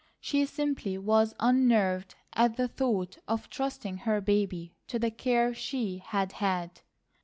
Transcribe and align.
She 0.19 0.47
simply 0.47 0.97
was 0.97 1.35
unnerved 1.39 2.15
at 2.33 2.57
the 2.57 2.67
thought 2.67 3.19
of 3.27 3.51
trusting 3.51 3.97
her 3.97 4.19
baby 4.19 4.73
to 4.87 4.97
the 4.97 5.11
care 5.11 5.53
she 5.53 5.99
had 5.99 6.31
had." 6.31 6.81